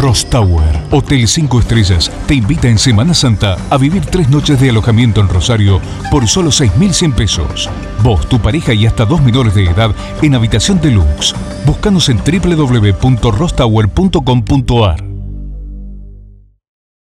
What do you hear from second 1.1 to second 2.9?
5 Estrellas, te invita en